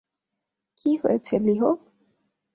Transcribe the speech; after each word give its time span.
কি 0.77 0.91
হয়েছে, 1.01 1.33
লিহ? 1.39 1.61